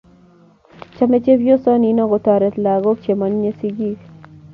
Chomei 0.95 1.23
chepyosoo 1.25 1.77
nino 1.81 2.03
kotoret 2.11 2.55
lakok 2.65 2.97
che 3.03 3.11
moyinye 3.19 3.51
sikiik. 3.59 3.99